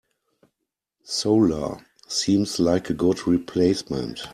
Solar 1.03 1.85
seems 2.07 2.59
like 2.59 2.89
a 2.89 2.93
good 2.95 3.27
replacement. 3.27 4.21